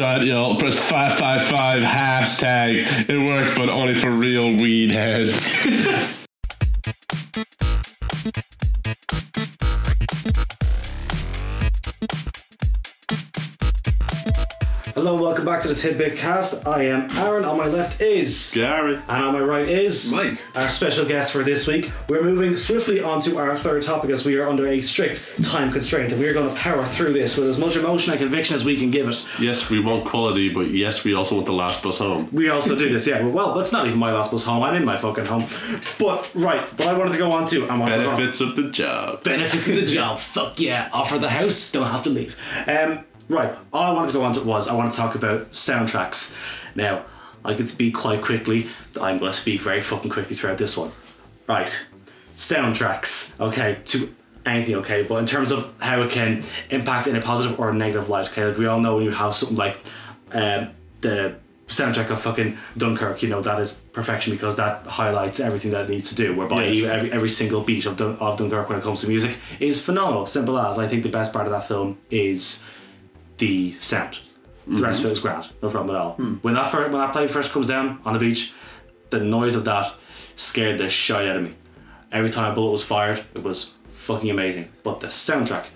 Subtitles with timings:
[0.00, 3.08] You know, press 555 hashtag.
[3.08, 5.30] It works, but only for real weed heads.
[15.02, 16.66] Hello, welcome back to the Tidbit Cast.
[16.66, 17.46] I am Aaron.
[17.46, 18.96] On my left is Gary.
[18.96, 20.38] and on my right is Mike.
[20.54, 21.90] Our special guest for this week.
[22.10, 25.72] We're moving swiftly on to our third topic as we are under a strict time
[25.72, 28.54] constraint, and we are going to power through this with as much emotion and conviction
[28.54, 29.26] as we can give it.
[29.40, 32.28] Yes, we want quality, but yes, we also want the last bus home.
[32.30, 33.24] We also do this, yeah.
[33.24, 34.62] Well, that's not even my last bus home.
[34.62, 35.46] I'm in my fucking home.
[35.98, 39.24] But right, what I wanted to go on to, I'm on Benefits of the job.
[39.24, 40.18] benefits of the job.
[40.18, 42.36] Fuck yeah, offer the house, don't have to leave.
[42.68, 45.52] Um, right, all I wanted to go on to was I want to talk about
[45.52, 46.36] soundtracks.
[46.74, 47.04] Now,
[47.44, 48.66] I can speak quite quickly.
[49.00, 50.92] I'm going to speak very fucking quickly throughout this one.
[51.48, 51.70] Right,
[52.36, 53.38] soundtracks.
[53.40, 54.14] Okay, to
[54.46, 54.76] anything.
[54.76, 58.08] Okay, but in terms of how it can impact in a positive or a negative
[58.08, 58.28] light.
[58.28, 59.78] Okay, like we all know when you have something like
[60.32, 60.70] um,
[61.00, 61.34] the
[61.68, 65.90] soundtrack of fucking Dunkirk, you know that is perfection because that highlights everything that it
[65.90, 66.34] needs to do.
[66.34, 66.86] Whereby Yes.
[66.86, 70.26] every every single beat of Dun- of Dunkirk when it comes to music is phenomenal.
[70.26, 72.62] Simple as I think the best part of that film is
[73.40, 74.20] the sound.
[74.66, 75.08] The rest mm-hmm.
[75.08, 76.12] it is grand, no problem at all.
[76.12, 76.34] Hmm.
[76.36, 78.52] When that first, when that plane first comes down on the beach,
[79.10, 79.92] the noise of that
[80.36, 81.54] scared the shit out of me.
[82.12, 84.70] Every time a bullet was fired, it was fucking amazing.
[84.84, 85.66] But the soundtrack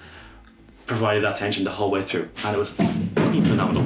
[0.87, 3.85] provided that tension the whole way through, and it was fucking phenomenal.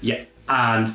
[0.00, 0.94] Yeah, and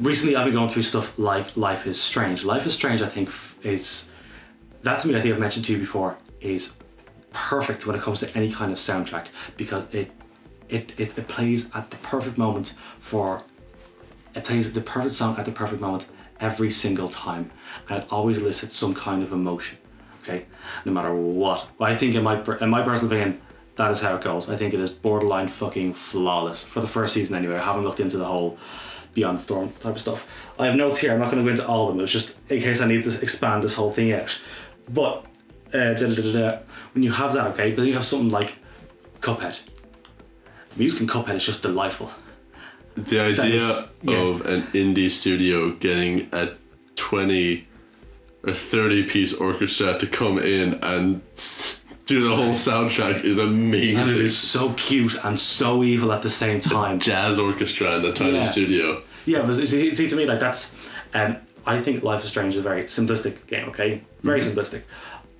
[0.00, 2.44] recently I've been going through stuff like Life is Strange.
[2.44, 3.30] Life is Strange, I think,
[3.62, 4.08] is
[4.82, 5.16] that to me.
[5.16, 6.72] I think I've mentioned to you before is
[7.34, 10.10] perfect when it comes to any kind of soundtrack because it
[10.70, 13.42] it, it, it plays at the perfect moment for
[14.34, 16.06] it plays the perfect song at the perfect moment
[16.40, 17.50] every single time.
[17.88, 19.78] And it always elicits some kind of emotion
[20.24, 20.46] okay?
[20.84, 21.68] No matter what.
[21.78, 23.40] But I think in my in my personal opinion
[23.76, 24.48] that is how it goes.
[24.48, 27.56] I think it is borderline fucking flawless for the first season anyway.
[27.56, 28.56] I haven't looked into the whole
[29.14, 30.28] Beyond Storm type of stuff.
[30.58, 32.02] I have notes here I'm not going to go into all of them.
[32.02, 34.40] It's just in case I need to expand this whole thing out.
[34.88, 35.26] But
[35.74, 36.58] uh, da, da, da,
[36.94, 38.56] when you have that okay but then you have something like
[39.20, 39.60] Cuphead
[40.70, 42.10] the music in Cuphead is just delightful
[42.96, 44.16] The idea is- yeah.
[44.18, 46.50] of an indie studio getting a
[46.96, 47.66] 20
[48.46, 51.20] or 30 piece orchestra to come in and
[52.06, 53.96] do the whole soundtrack is amazing.
[53.98, 58.02] and it is so cute and so evil at the same time Jazz orchestra in
[58.02, 58.42] the tiny Yeah.
[58.42, 59.02] studio.
[59.26, 60.74] Yeah, but see, see to me like that's.
[61.14, 61.36] Um,
[61.66, 63.70] I think Life is Strange is a very simplistic game.
[63.70, 64.82] Okay, very simplistic.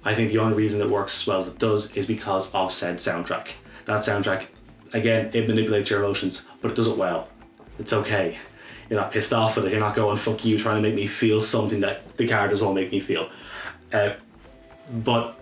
[0.05, 2.73] I think the only reason it works as well as it does is because of
[2.73, 3.49] said soundtrack.
[3.87, 4.47] That soundtrack,
[4.93, 7.29] again, it manipulates your emotions, but it does it well.
[7.79, 8.37] It's okay.
[8.91, 9.71] You're not pissed off with it.
[9.71, 12.75] You're not going fuck you, trying to make me feel something that the characters won't
[12.75, 13.31] make me feel.
[13.93, 14.15] Uh,
[14.93, 15.41] but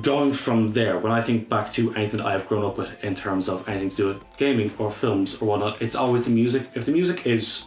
[0.00, 3.14] going from there, when I think back to anything that I've grown up with in
[3.14, 6.68] terms of anything to do with gaming or films or whatnot, it's always the music.
[6.74, 7.64] If the music is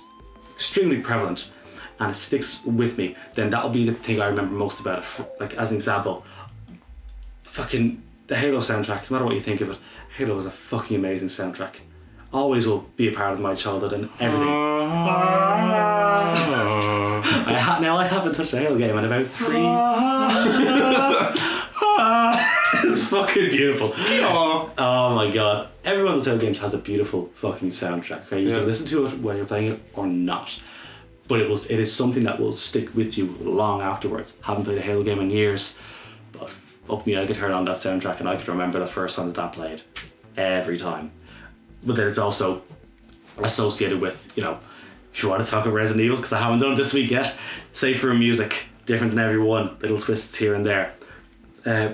[0.53, 1.51] extremely prevalent
[1.99, 5.05] and it sticks with me, then that'll be the thing I remember most about it.
[5.39, 6.25] Like as an example,
[7.43, 9.09] fucking the Halo soundtrack.
[9.09, 9.77] No matter what you think of it,
[10.17, 11.75] Halo was a fucking amazing soundtrack.
[12.33, 14.49] Always will be a part of my childhood and everything.
[17.47, 19.55] I ha- now I haven't touched a Halo game in about three.
[22.89, 23.91] it's fucking beautiful.
[24.77, 25.69] Oh my god.
[25.83, 28.25] Every one of games has a beautiful fucking soundtrack.
[28.27, 28.41] Okay?
[28.41, 28.59] You Yeah.
[28.59, 30.59] can listen to it when you're playing it or not.
[31.27, 34.33] But it was it is something that will stick with you long afterwards.
[34.41, 35.77] Haven't played a Halo game in years,
[36.31, 36.49] but
[36.87, 39.27] fuck me, I could turn on that soundtrack and I could remember the first time
[39.27, 39.81] that that played.
[40.37, 41.11] Every time.
[41.83, 42.61] But then it's also
[43.37, 44.59] associated with, you know,
[45.13, 47.09] if you want to talk about Resident Evil, because I haven't done it this week
[47.11, 47.35] yet,
[47.71, 50.93] safer music, different than everyone, little twists here and there.
[51.65, 51.93] Uh,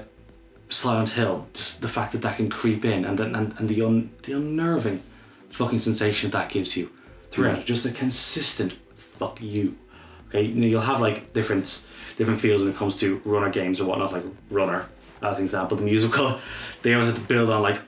[0.69, 3.81] Silent Hill, just the fact that that can creep in and then and, and the
[3.81, 5.03] un, the unnerving
[5.49, 6.89] fucking sensation that gives you
[7.29, 8.75] throughout, just a consistent
[9.21, 9.77] fuck you.
[10.27, 11.83] Okay, you'll have like different
[12.17, 14.87] different feels when it comes to runner games or whatnot, like Runner
[15.21, 15.77] as an example.
[15.77, 16.39] The musical,
[16.81, 17.79] they always have to build on like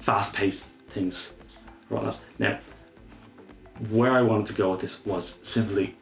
[0.00, 1.34] fast paced things
[1.88, 2.18] whatnot.
[2.38, 2.58] Now,
[3.90, 5.96] where I wanted to go with this was simply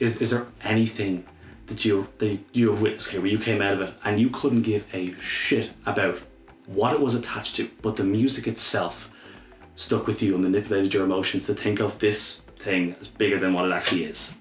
[0.00, 1.26] is is there anything
[1.66, 4.30] that you that you have witnessed okay where you came out of it and you
[4.30, 6.20] couldn't give a shit about
[6.66, 9.10] what it was attached to, but the music itself
[9.76, 13.52] stuck with you and manipulated your emotions to think of this thing as bigger than
[13.54, 14.34] what it actually is.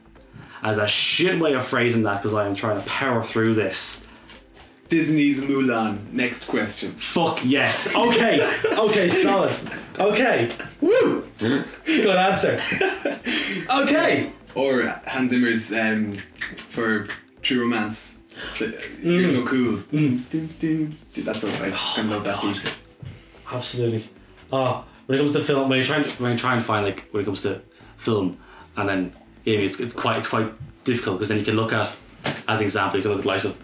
[0.64, 4.08] As a shit way of phrasing that because I am trying to power through this.
[4.88, 6.12] Disney's Mulan.
[6.14, 6.92] Next question.
[6.92, 7.96] Fuck yes.
[7.96, 8.42] Okay.
[8.78, 9.52] Okay, solid.
[10.00, 10.50] Okay.
[10.82, 11.26] Woo.
[11.38, 12.60] Good answer.
[13.70, 14.32] Okay.
[14.56, 16.14] Or Hans Zimmer's um,
[16.58, 17.08] for
[17.42, 18.20] True Romance.
[18.60, 19.48] The- uh, You're so mm.
[19.48, 19.78] cool.
[19.92, 20.60] Mm.
[20.60, 21.50] Dude, that's all.
[21.64, 22.82] I oh kind of love that piece.
[23.52, 24.04] absolutely.
[24.52, 26.86] Oh, when it comes to film, when you're trying to when you're trying to find
[26.86, 27.62] like when it comes to
[27.98, 28.38] film,
[28.78, 29.14] and then
[29.46, 30.52] gaming, it's, it's quite it's quite
[30.84, 31.94] difficult because then you can look at
[32.48, 33.62] as an example, you can look at the likes of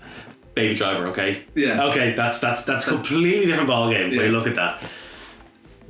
[0.56, 1.08] Baby Driver.
[1.08, 1.44] Okay.
[1.56, 1.84] Yeah.
[1.86, 4.82] Okay, that's that's that's completely different ball game when you look at that.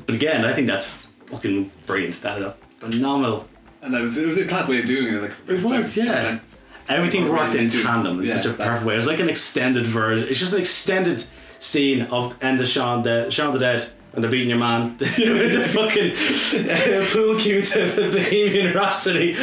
[0.05, 2.21] But again, I think that's fucking brilliant.
[2.21, 3.47] That is a phenomenal.
[3.81, 5.21] And that was it was a class way of doing it.
[5.21, 6.39] Like It was, yeah.
[6.87, 8.93] Everything Or worked in tandem in yeah, such a that- perfect way.
[8.95, 10.27] It was like an extended version.
[10.27, 11.23] It's just an extended
[11.59, 15.15] scene of End of Shaun the Shaun the Dead and they're beating your man with
[15.17, 19.33] the fucking uh, pool cue to Bohemian Rhapsody.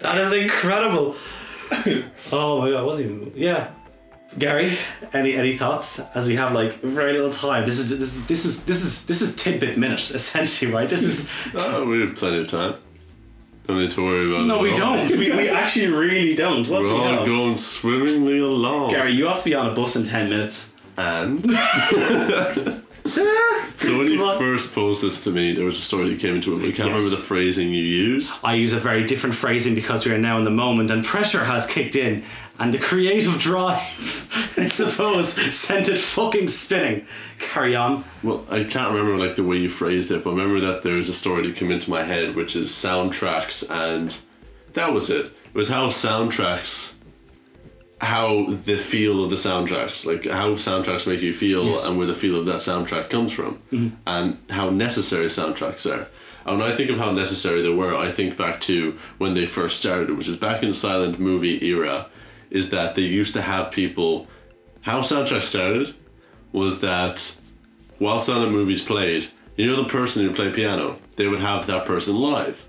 [0.00, 1.16] That is incredible.
[2.32, 3.70] Oh my god, wasn't even yeah.
[4.38, 4.78] Gary,
[5.12, 5.98] any any thoughts?
[6.14, 7.64] As we have like very little time.
[7.66, 10.88] This is this is this is this is this is tidbit minute essentially, right?
[10.88, 12.74] This is Oh, we have plenty of time.
[13.66, 14.46] Don't need to worry about it.
[14.46, 14.76] no, we all.
[14.76, 15.10] don't.
[15.12, 16.68] We, we actually really don't.
[16.68, 17.26] What We're we all have?
[17.26, 18.90] going swimmingly along.
[18.90, 20.74] Gary, you have to be on a bus in ten minutes.
[20.96, 21.44] And
[23.80, 26.52] so when you first posed this to me, there was a story that came into
[26.54, 26.58] it.
[26.58, 26.86] I can't Yes.
[26.88, 28.38] remember the phrasing you used.
[28.44, 31.44] I use a very different phrasing because we are now in the moment and pressure
[31.44, 32.22] has kicked in
[32.58, 33.80] and the creative drive,
[34.58, 37.06] I suppose, sent it fucking spinning.
[37.38, 38.04] Carry on.
[38.22, 40.96] Well, I can't remember like the way you phrased it, but I remember that there
[40.96, 44.18] was a story that came into my head, which is soundtracks, and
[44.74, 45.26] that was it.
[45.26, 46.94] It was how soundtracks,
[48.00, 51.84] how the feel of the soundtracks, like how soundtracks make you feel, Yes.
[51.84, 53.94] and where the feel of that soundtrack comes from, mm-hmm.
[54.06, 56.08] and how necessary soundtracks are.
[56.46, 59.44] And when I think of how necessary they were, I think back to when they
[59.44, 62.06] first started, which is back in the silent movie era,
[62.50, 64.26] is that they used to have people.
[64.80, 65.94] How soundtracks started
[66.52, 67.36] was that
[67.98, 71.84] while silent movies played, you know the person who played piano, they would have that
[71.84, 72.64] person live.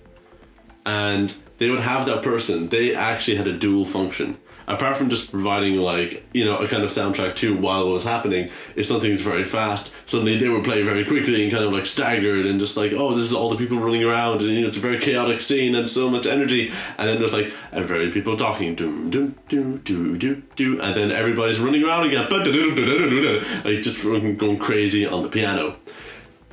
[0.85, 4.37] And they would have that person, they actually had a dual function.
[4.67, 8.03] Apart from just providing like, you know, a kind of soundtrack to while it was
[8.03, 11.85] happening, if something's very fast, suddenly they would play very quickly and kind of like
[11.85, 14.67] staggered and just like, oh, this is all the people running around and you know,
[14.67, 16.71] it's a very chaotic scene and so much energy.
[16.97, 20.95] And then there's like and very people talking, doom doom doo doo doo doo and
[20.95, 22.27] then everybody's running around again.
[22.31, 25.75] Like just going crazy on the piano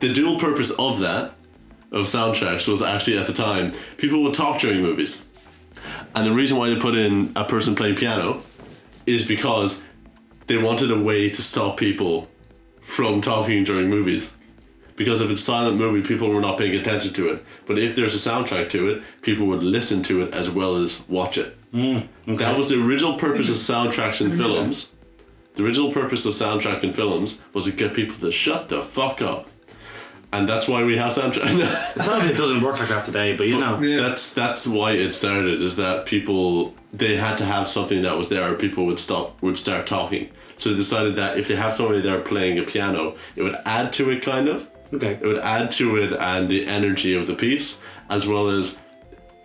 [0.00, 1.34] the dual purpose of that
[1.90, 5.25] of soundtracks was actually at the time people would talk during movies
[6.14, 8.43] and the reason why they put in a person playing piano
[9.06, 9.82] is because
[10.46, 12.29] they wanted a way to stop people
[12.81, 14.32] from talking during movies.
[14.96, 17.44] Because if it's a silent movie people were not paying attention to it.
[17.67, 21.06] But if there's a soundtrack to it people would listen to it as well as
[21.08, 21.56] watch it.
[21.73, 24.38] Hmm, that was the original purpose of soundtracks in mm-hmm.
[24.38, 24.93] films.
[25.55, 29.20] The original purpose of soundtrack in films was to get people to shut the fuck
[29.20, 29.49] up
[30.32, 31.96] and that's why we have soundtrack.
[31.96, 33.80] It's it doesn't work like that today, but you know.
[33.80, 34.02] Yeah.
[34.02, 35.62] that's that's why it started.
[35.62, 39.40] Is that people they had to have something that was there, or people would stop
[39.42, 40.30] would start talking.
[40.56, 43.92] So they decided that if they have somebody there playing a piano, it would add
[43.94, 44.69] to it, kind of.
[44.92, 45.12] Okay.
[45.12, 47.78] It would add to it and the energy of the piece,
[48.10, 48.78] as well as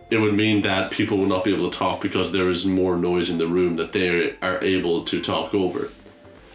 [0.10, 2.98] it would mean that people will not be able to talk because there is more
[2.98, 5.90] noise in the room that they are able to talk over.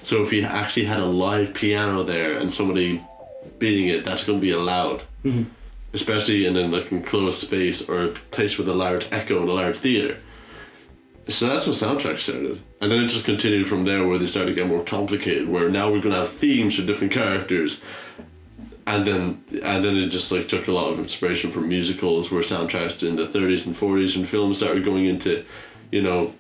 [0.03, 3.03] So if you actually had a live piano there and somebody
[3.59, 5.03] beating it, that's going to be allowed.
[5.25, 5.45] Mm-hmm.
[5.93, 9.53] Especially in a like enclosed space or a place with a large echo in a
[9.53, 10.19] large theater.
[11.29, 12.61] So that's when soundtracks started.
[12.81, 15.69] And then it just continued from there where they started to get more complicated, where
[15.69, 17.83] now we're going to have themes for different characters.
[18.87, 22.43] And then and then it just like took a lot of inspiration from musicals where
[22.43, 25.45] soundtracks in the 30s and 40s and films started going into,
[25.91, 26.35] you know,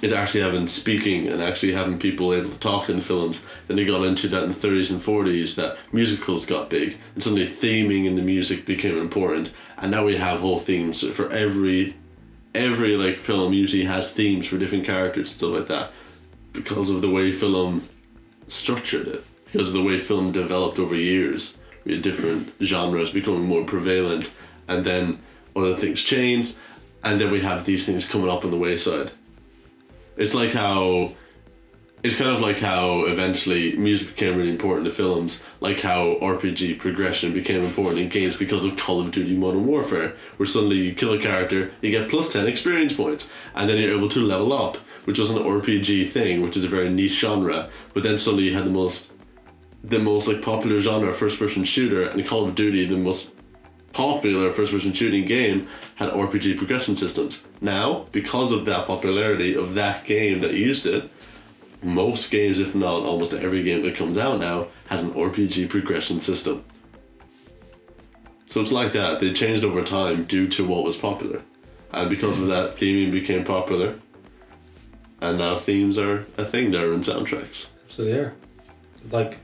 [0.00, 3.44] it actually having speaking and actually having people able to talk in the films.
[3.66, 7.22] Then they got into that in the 30s and 40s that musicals got big and
[7.22, 9.52] suddenly theming in the music became important.
[9.78, 11.94] And now we have whole themes for every
[12.54, 15.90] every like film usually has themes for different characters and stuff like that
[16.52, 17.88] because of the way film
[18.48, 23.46] structured it because of the way film developed over years we had different genres becoming
[23.46, 24.30] more prevalent
[24.68, 25.18] and then
[25.56, 26.56] other things changed
[27.04, 29.10] and then we have these things coming up on the wayside
[30.22, 31.10] it's like how
[32.04, 36.78] it's kind of like how eventually music became really important to films, like how RPG
[36.78, 40.94] progression became important in games because of Call of Duty Modern Warfare, where suddenly you
[40.94, 44.52] kill a character, you get plus 10 experience points, and then you're able to level
[44.52, 44.76] up,
[45.06, 48.54] which was an RPG thing, which is a very niche genre, but then suddenly you
[48.54, 49.12] had the most
[49.84, 53.31] the most like popular genre first person shooter and Call of Duty the most
[53.92, 57.42] popular first person shooting game had RPG progression systems.
[57.60, 61.10] Now, because of that popularity of that game that used it,
[61.82, 66.20] most games, if not almost every game that comes out now, has an RPG progression
[66.20, 66.64] system.
[68.46, 69.20] So it's like that.
[69.20, 71.42] They changed over time due to what was popular.
[71.90, 73.98] And because of that, theming became popular.
[75.20, 77.68] And now themes are a thing there in soundtracks.
[77.88, 78.34] So there.
[79.10, 79.38] Like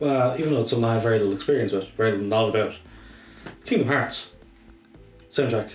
[0.00, 2.74] well, even though it's something I have very little experience with, very little knowledge about,
[3.64, 4.32] Kingdom Hearts
[5.30, 5.70] soundtrack,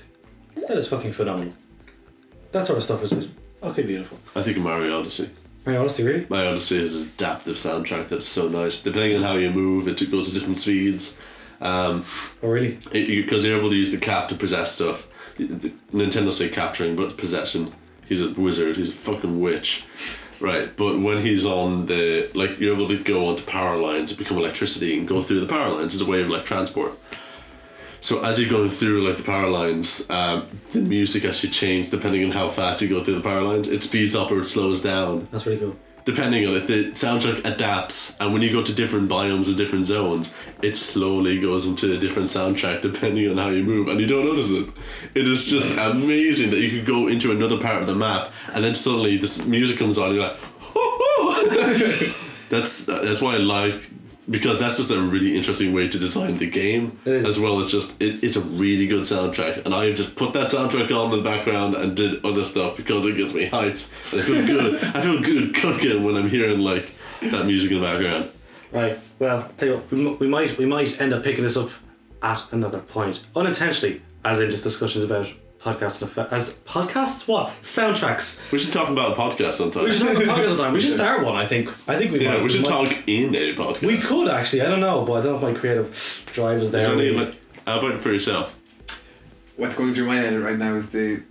[0.55, 1.53] that is fucking phenomenal.
[2.51, 3.29] That sort of stuff is, is
[3.61, 4.17] fucking beautiful.
[4.35, 5.29] I think of Mario Odyssey.
[5.63, 6.25] Very honestly, really?
[6.29, 8.79] My Odyssey is an adaptive soundtrack that is so nice.
[8.79, 11.19] Depending on how you move, it goes to different speeds.
[11.61, 12.03] Um,
[12.41, 12.79] Oh, really?
[12.91, 15.07] because you're able to use the cap to possess stuff.
[15.37, 17.71] The- Nintendo say capturing, but it's possession.
[18.07, 18.75] He's a wizard.
[18.77, 19.85] He's a fucking witch,
[20.39, 20.75] right?
[20.75, 24.37] But when he's on the like, you're able to go onto power lines and become
[24.37, 26.93] electricity and go through the power lines as a way of like transport.
[28.01, 32.23] So as you're going through like the power lines, um, the music actually changes depending
[32.25, 33.67] on how fast you go through the power lines.
[33.67, 35.75] It speeds up or it slows down That's pretty cool.
[36.03, 39.85] depending on it, the soundtrack adapts, and when you go to different biomes and different
[39.85, 44.07] zones, it slowly goes into a different soundtrack depending on how you move, and you
[44.07, 44.67] don't notice it.
[45.13, 48.63] It is just amazing that you could go into another part of the map, and
[48.63, 50.37] then suddenly this music comes on, and you're like,
[50.75, 52.13] oh,
[52.49, 53.87] that's that's why I like
[54.31, 58.01] because that's just a really interesting way to design the game, as well as just
[58.01, 61.29] it, it's a really good soundtrack, and I just put that soundtrack on in the
[61.29, 64.83] background and did other stuff because it gets me hyped, and I feel good.
[64.95, 66.89] I feel good cooking when I'm hearing like
[67.21, 68.29] that music in the background.
[68.71, 68.97] Right.
[69.19, 71.69] Well, tell you what, we, m- we might we might end up picking this up
[72.23, 75.27] at another point, unintentionally, as in just discussions about
[75.63, 77.27] podcasts and effect- as podcasts.
[77.27, 78.41] What soundtracks?
[78.51, 79.83] We should talk about a podcast sometime.
[79.85, 80.73] We should talk about podcasts sometime.
[80.73, 81.35] We should start one.
[81.35, 81.69] I think.
[81.87, 82.43] I think we yeah, might.
[82.43, 83.81] we should might- talk in a podcast.
[83.85, 84.61] We could actually.
[84.61, 86.83] I don't know, but I don't know if my creative drive is Is there.
[86.95, 87.35] there any, like,
[87.67, 88.57] how about for yourself?
[89.57, 91.21] What's going through my head right now is the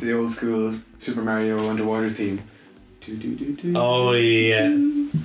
[0.00, 2.42] the old school Super Mario underwater theme.
[3.02, 3.72] Do, do, do, do.
[3.76, 4.70] Oh yeah.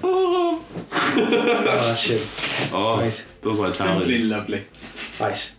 [0.04, 2.28] Oh, Oh shit.
[2.74, 3.24] oh Right.
[3.42, 4.30] those are Simply talents.
[4.30, 4.66] lovely.
[5.20, 5.56] Right.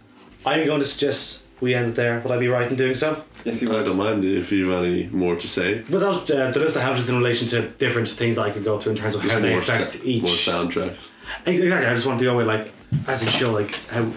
[0.46, 2.20] I'm going to suggest we end it there.
[2.20, 3.22] Would I be right in doing so?
[3.44, 5.82] Yes, you I don't mind if you have any more to say.
[5.90, 8.42] But that was uh, the list I have just in relation to different things that
[8.42, 10.22] I could go through in terms of how they more, affect sa- each.
[10.22, 11.10] more soundtracks.
[11.46, 11.86] Exactly.
[11.86, 12.72] I just want to go with like
[13.06, 14.10] as it show like how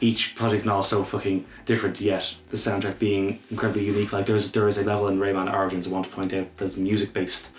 [0.00, 2.00] each project now all so fucking different.
[2.00, 4.12] Yet the soundtrack being incredibly unique.
[4.12, 6.76] Like there's there is a level in Rayman Origins I want to point out that's
[6.76, 7.50] music based.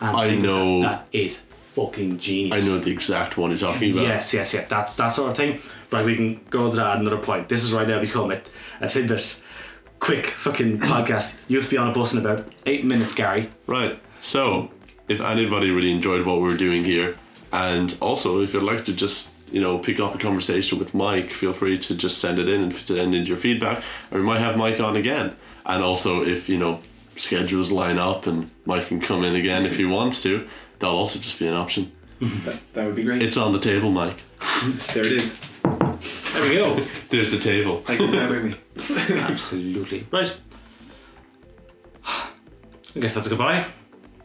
[0.00, 1.42] And I think that know- that is
[1.74, 2.64] fucking genius.
[2.64, 4.02] I know the exact one you're talking about.
[4.04, 4.64] Yes, yes, yeah.
[4.68, 5.60] That's that sort of thing.
[5.90, 7.48] Right, we can go on to that at another point.
[7.48, 9.40] This is right now become it a tidbit.
[10.00, 11.38] Quick fucking podcast.
[11.48, 13.50] You have to be on a bus in about eight minutes, Gary.
[13.66, 13.98] Right.
[14.20, 14.70] So,
[15.08, 17.16] if anybody really enjoyed what we're doing here,
[17.52, 21.30] and also if you'd like to just you know pick up a conversation with Mike,
[21.30, 24.40] feel free to just send it in and send in your feedback, or we might
[24.40, 25.34] have Mike on again.
[25.64, 26.80] And also, if you know
[27.16, 30.46] schedules line up and Mike can come in again if he wants to,
[30.78, 31.92] that'll also just be an option.
[32.44, 33.22] That, that would be great.
[33.22, 34.20] It's on the table, Mike.
[34.92, 35.40] there it is.
[36.38, 36.80] There we go.
[37.08, 37.78] There's the table.
[37.78, 38.56] Thank you for having me.
[39.20, 40.06] Absolutely.
[40.12, 40.40] Right.
[42.06, 43.64] I guess that's a goodbye.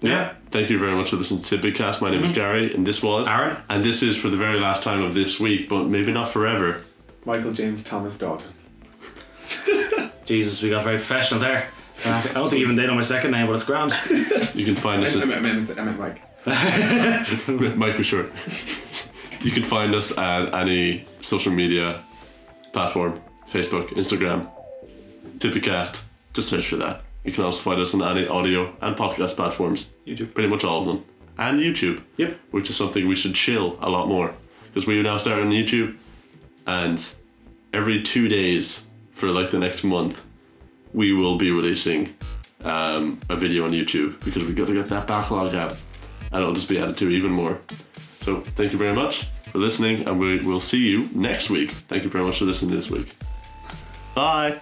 [0.01, 0.35] Yeah.
[0.51, 2.01] Thank you very much for listening to Tidbitcast.
[2.01, 3.57] My name is Gary, and this was Aaron.
[3.67, 6.83] And this is for the very last time of this week, but maybe not forever.
[7.25, 8.51] Michael James Thomas Dalton.
[10.25, 11.67] Jesus, we got very professional there.
[12.05, 13.91] Uh, I don't think even they know my second name, but it's grand.
[14.53, 16.21] You can find us I, at meant, I, meant, Mike.
[17.77, 18.31] Mike for short.
[19.43, 22.01] You can find us at any social media
[22.71, 24.49] platform Facebook, Instagram,
[25.37, 26.03] Tidbitcast.
[26.33, 27.01] Just search for that.
[27.25, 29.89] You can also find us on any audio and podcast platforms.
[30.07, 30.33] YouTube.
[30.33, 31.05] Pretty much all of them.
[31.37, 32.01] And YouTube.
[32.17, 32.39] Yep.
[32.51, 34.33] Which is something we should chill a lot more.
[34.67, 35.97] Because we now start on YouTube
[36.65, 37.05] and
[37.73, 40.21] every two days for like the next month
[40.93, 42.15] we will be releasing
[42.63, 45.75] um, a video on YouTube because we've got to get that backlog out
[46.31, 47.59] and it'll just be added to even more.
[48.23, 51.71] So thank you very much for listening, and we will see you next week.
[51.71, 53.13] Thank you very much for listening this week.
[54.15, 54.57] Bye.